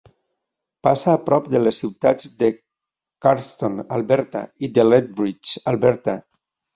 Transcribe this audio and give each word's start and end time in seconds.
Passa 0.85 1.09
a 1.11 1.19
prop 1.25 1.49
de 1.55 1.59
les 1.59 1.81
ciutats 1.83 2.31
de 2.39 2.49
Cardston 3.25 3.75
(Alberta) 3.99 4.41
i 4.69 4.71
de 4.79 4.87
Lethbridge 4.93 5.55
(Alberta). 5.73 6.17